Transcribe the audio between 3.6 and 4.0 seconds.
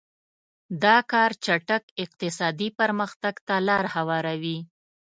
لار